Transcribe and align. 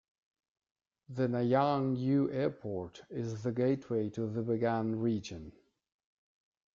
The 1.09 1.27
Nyaung 1.27 1.95
U 1.95 2.27
Airport 2.31 3.03
is 3.11 3.43
the 3.43 3.51
gateway 3.51 4.09
to 4.09 4.25
the 4.25 4.41
Bagan 4.41 4.99
region. 4.99 5.51